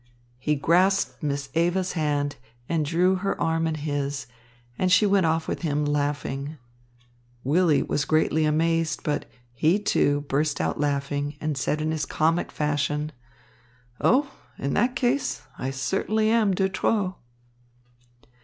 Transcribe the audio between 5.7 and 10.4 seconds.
laughing. Willy was greatly amazed, but he, too,